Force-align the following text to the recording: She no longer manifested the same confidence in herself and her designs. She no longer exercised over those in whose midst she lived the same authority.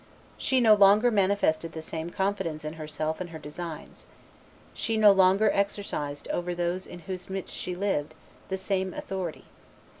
She 0.39 0.59
no 0.59 0.73
longer 0.73 1.11
manifested 1.11 1.73
the 1.73 1.81
same 1.83 2.09
confidence 2.09 2.65
in 2.65 2.73
herself 2.73 3.21
and 3.21 3.29
her 3.29 3.37
designs. 3.37 4.07
She 4.73 4.97
no 4.97 5.11
longer 5.11 5.51
exercised 5.53 6.27
over 6.29 6.55
those 6.55 6.87
in 6.87 7.01
whose 7.01 7.29
midst 7.29 7.53
she 7.53 7.75
lived 7.75 8.15
the 8.49 8.57
same 8.57 8.95
authority. 8.95 9.45